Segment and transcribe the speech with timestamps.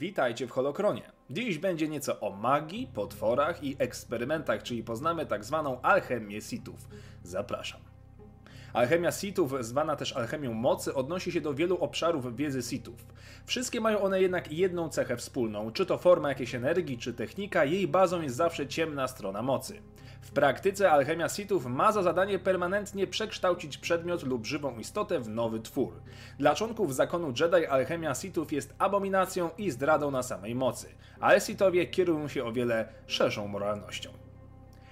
[0.00, 1.02] Witajcie w Holokronie.
[1.30, 6.88] Dziś będzie nieco o magii, potworach i eksperymentach, czyli poznamy tak zwaną alchemię sitów.
[7.22, 7.89] Zapraszam.
[8.72, 13.06] Alchemia Sithów, zwana też alchemią mocy, odnosi się do wielu obszarów wiedzy Sithów.
[13.46, 17.88] Wszystkie mają one jednak jedną cechę wspólną, czy to forma jakiejś energii, czy technika, jej
[17.88, 19.82] bazą jest zawsze ciemna strona mocy.
[20.20, 25.60] W praktyce alchemia Sithów ma za zadanie permanentnie przekształcić przedmiot lub żywą istotę w nowy
[25.60, 25.92] twór.
[26.38, 30.88] Dla członków zakonu Jedi alchemia Sithów jest abominacją i zdradą na samej mocy,
[31.20, 34.29] ale Sithowie kierują się o wiele szerszą moralnością.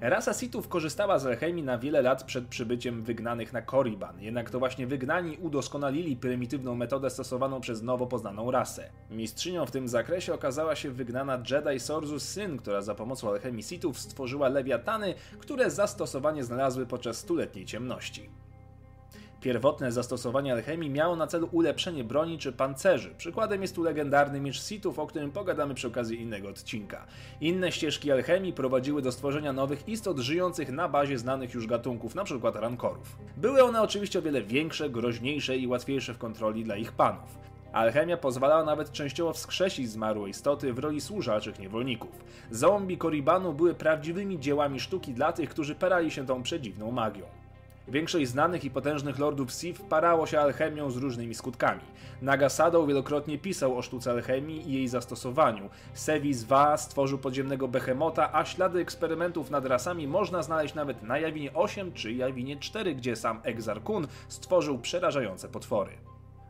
[0.00, 4.58] Rasa Sithów korzystała z alchemii na wiele lat przed przybyciem wygnanych na Korriban, jednak to
[4.58, 8.90] właśnie wygnani udoskonalili prymitywną metodę stosowaną przez nowo poznaną rasę.
[9.10, 13.98] Mistrzynią w tym zakresie okazała się wygnana Jedi Sorzus Syn, która za pomocą alchemii Sithów
[13.98, 18.30] stworzyła lewiatany, które zastosowanie znalazły podczas stuletniej ciemności.
[19.40, 23.14] Pierwotne zastosowanie alchemii miało na celu ulepszenie broni czy pancerzy.
[23.16, 27.06] Przykładem jest tu legendarny miecz Sithów, o którym pogadamy przy okazji innego odcinka.
[27.40, 32.52] Inne ścieżki alchemii prowadziły do stworzenia nowych istot żyjących na bazie znanych już gatunków, np.
[32.54, 33.16] rankorów.
[33.36, 37.38] Były one oczywiście o wiele większe, groźniejsze i łatwiejsze w kontroli dla ich panów.
[37.72, 42.24] Alchemia pozwalała nawet częściowo wskrzesić zmarłe istoty w roli służaczych niewolników.
[42.50, 47.39] Zombie Koribanu były prawdziwymi dziełami sztuki dla tych, którzy parali się tą przedziwną magią.
[47.90, 51.80] Większość znanych i potężnych lordów Sith parało się alchemią z różnymi skutkami.
[52.22, 55.70] Nagasado wielokrotnie pisał o sztuce alchemii i jej zastosowaniu.
[55.94, 61.54] Sevis Va stworzył podziemnego behemota, a ślady eksperymentów nad rasami można znaleźć nawet na Jawinie
[61.54, 65.92] 8 czy Jawinie 4, gdzie sam Exar Kun stworzył przerażające potwory.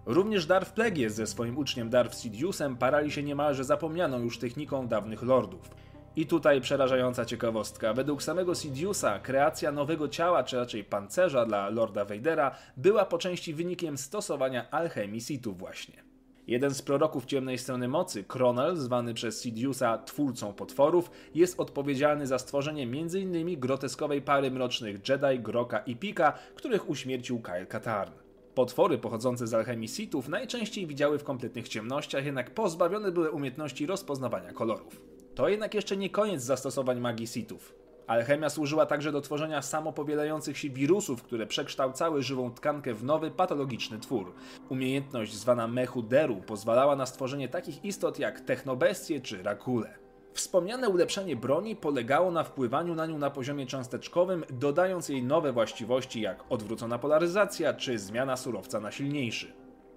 [0.07, 5.23] Również Darth Plagueis ze swoim uczniem Darth Sidiousem parali się niemalże zapomnianą już techniką dawnych
[5.23, 5.71] lordów.
[6.17, 7.95] I tutaj przerażająca ciekawostka.
[7.95, 13.55] Według samego Sidiousa kreacja nowego ciała, czy raczej pancerza dla Lorda Vadera była po części
[13.55, 16.03] wynikiem stosowania alchemii Sithów właśnie.
[16.47, 22.39] Jeden z proroków ciemnej strony mocy, Kronel, zwany przez Sidiousa twórcą potworów, jest odpowiedzialny za
[22.39, 23.61] stworzenie m.in.
[23.61, 28.13] groteskowej pary mrocznych Jedi, Groka i Pika, których uśmiercił Kyle Katarn.
[28.55, 34.53] Potwory pochodzące z alchemii Sithów najczęściej widziały w kompletnych ciemnościach, jednak pozbawione były umiejętności rozpoznawania
[34.53, 35.20] kolorów.
[35.35, 37.75] To jednak jeszcze nie koniec zastosowań magii Sithów.
[38.07, 43.99] Alchemia służyła także do tworzenia samopowielających się wirusów, które przekształcały żywą tkankę w nowy, patologiczny
[43.99, 44.35] twór.
[44.69, 49.99] Umiejętność zwana Mechuderu pozwalała na stworzenie takich istot jak technobestie czy rakule.
[50.35, 56.21] Wspomniane ulepszenie broni polegało na wpływaniu na nią na poziomie cząsteczkowym, dodając jej nowe właściwości
[56.21, 59.53] jak odwrócona polaryzacja czy zmiana surowca na silniejszy.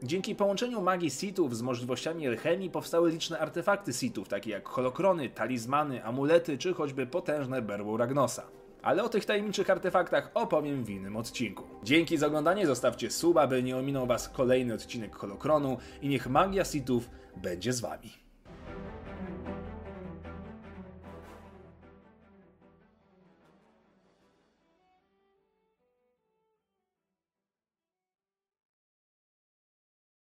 [0.06, 6.06] Dzięki połączeniu magii Sithów z możliwościami alchemii powstały liczne artefakty Sithów, takie jak holokrony, talizmany,
[6.06, 8.44] amulety czy choćby potężne berło Ragnosa.
[8.82, 11.64] Ale o tych tajemniczych artefaktach opowiem w innym odcinku.
[11.84, 16.66] Dzięki za oglądanie, zostawcie suba, by nie ominął Was kolejny odcinek holokronu i niech magia
[16.66, 18.23] Sithów będzie z Wami.